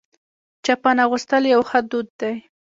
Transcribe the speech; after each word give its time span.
چپن 0.65 0.97
اغوستل 1.05 1.43
یو 1.53 1.61
ښه 1.69 1.79
دود 1.89 2.07
دی. 2.19 2.35